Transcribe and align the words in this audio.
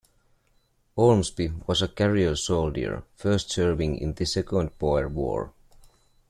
Ormsby 0.95 1.53
was 1.67 1.83
a 1.83 1.87
career 1.87 2.35
soldier 2.35 3.03
first 3.13 3.51
serving 3.51 3.99
in 3.99 4.13
the 4.15 4.25
Second 4.25 4.75
Boer 4.79 5.07
War. 5.07 5.53